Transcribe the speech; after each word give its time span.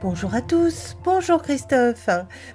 Bonjour 0.00 0.34
à 0.34 0.42
tous, 0.42 0.96
bonjour 1.04 1.40
Christophe. 1.40 2.08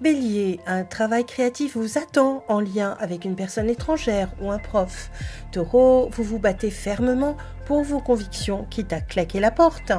Bélier, 0.00 0.60
un 0.66 0.84
travail 0.84 1.24
créatif 1.24 1.76
vous 1.76 1.96
attend 1.96 2.44
en 2.46 2.60
lien 2.60 2.96
avec 3.00 3.24
une 3.24 3.36
personne 3.36 3.70
étrangère 3.70 4.28
ou 4.40 4.50
un 4.50 4.58
prof. 4.58 5.10
Taureau, 5.50 6.10
vous 6.12 6.22
vous 6.22 6.38
battez 6.38 6.70
fermement 6.70 7.36
pour 7.64 7.84
vos 7.84 8.00
convictions, 8.00 8.66
quitte 8.68 8.92
à 8.92 9.00
claquer 9.00 9.40
la 9.40 9.50
porte. 9.50 9.92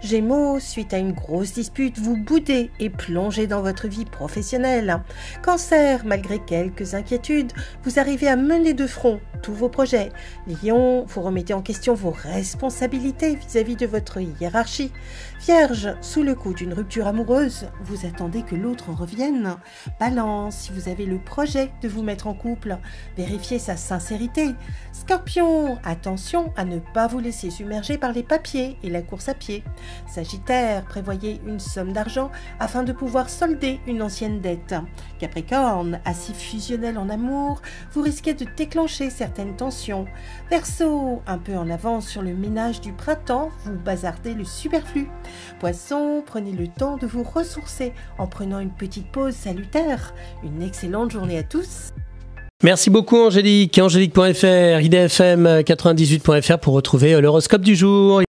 Gémeaux, 0.00 0.60
suite 0.60 0.94
à 0.94 0.98
une 0.98 1.12
grosse 1.12 1.52
dispute, 1.52 1.98
vous 1.98 2.16
boudez 2.16 2.70
et 2.80 2.90
plongez 2.90 3.46
dans 3.46 3.60
votre 3.60 3.86
vie 3.86 4.06
professionnelle. 4.06 5.02
Cancer, 5.42 6.02
malgré 6.06 6.38
quelques 6.38 6.94
inquiétudes, 6.94 7.52
vous 7.84 7.98
arrivez 7.98 8.28
à 8.28 8.36
mener 8.36 8.72
de 8.72 8.86
front 8.86 9.20
vos 9.54 9.68
projets. 9.68 10.10
Lion, 10.46 11.04
vous 11.06 11.22
remettez 11.22 11.54
en 11.54 11.62
question 11.62 11.94
vos 11.94 12.10
responsabilités 12.10 13.36
vis-à-vis 13.36 13.76
de 13.76 13.86
votre 13.86 14.18
hiérarchie. 14.20 14.92
Vierge, 15.40 15.94
sous 16.00 16.22
le 16.22 16.34
coup 16.34 16.54
d'une 16.54 16.74
rupture 16.74 17.06
amoureuse, 17.06 17.68
vous 17.82 18.06
attendez 18.06 18.42
que 18.42 18.56
l'autre 18.56 18.90
revienne. 18.92 19.56
Balance, 20.00 20.56
si 20.56 20.72
vous 20.72 20.88
avez 20.88 21.06
le 21.06 21.18
projet 21.18 21.70
de 21.80 21.88
vous 21.88 22.02
mettre 22.02 22.26
en 22.26 22.34
couple, 22.34 22.78
vérifiez 23.16 23.58
sa 23.58 23.76
sincérité. 23.76 24.54
Scorpion, 24.92 25.78
attention 25.84 26.52
à 26.56 26.64
ne 26.64 26.78
pas 26.78 27.06
vous 27.06 27.20
laisser 27.20 27.50
submerger 27.50 27.98
par 27.98 28.12
les 28.12 28.22
papiers 28.22 28.76
et 28.82 28.90
la 28.90 29.02
course 29.02 29.28
à 29.28 29.34
pied. 29.34 29.62
Sagittaire, 30.06 30.84
prévoyez 30.84 31.40
une 31.46 31.60
somme 31.60 31.92
d'argent 31.92 32.30
afin 32.58 32.82
de 32.82 32.92
pouvoir 32.92 33.30
solder 33.30 33.80
une 33.86 34.02
ancienne 34.02 34.40
dette. 34.40 34.74
Capricorne, 35.18 36.00
assez 36.04 36.34
fusionnel 36.34 36.98
en 36.98 37.08
amour, 37.08 37.62
vous 37.92 38.02
risquez 38.02 38.34
de 38.34 38.46
déclencher 38.56 39.10
certaines 39.10 39.37
tensions. 39.46 40.06
Verseau, 40.50 41.22
un 41.26 41.38
peu 41.38 41.56
en 41.56 41.70
avance 41.70 42.06
sur 42.06 42.22
le 42.22 42.34
ménage 42.34 42.80
du 42.80 42.92
printemps, 42.92 43.50
vous 43.64 43.78
bazardez 43.78 44.34
le 44.34 44.44
superflu. 44.44 45.08
Poisson, 45.60 46.22
prenez 46.24 46.52
le 46.52 46.68
temps 46.68 46.96
de 46.96 47.06
vous 47.06 47.22
ressourcer 47.22 47.92
en 48.18 48.26
prenant 48.26 48.60
une 48.60 48.70
petite 48.70 49.10
pause 49.10 49.34
salutaire. 49.34 50.14
Une 50.42 50.62
excellente 50.62 51.10
journée 51.10 51.38
à 51.38 51.42
tous. 51.42 51.92
Merci 52.64 52.90
beaucoup 52.90 53.18
Angélique. 53.18 53.78
Angélique.fr, 53.78 54.80
idfm98.fr 54.82 56.58
pour 56.58 56.74
retrouver 56.74 57.20
l'horoscope 57.20 57.62
du 57.62 57.76
jour. 57.76 58.16